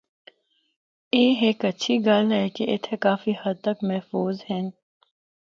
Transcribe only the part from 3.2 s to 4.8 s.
ہد تک محفوظ ہن۔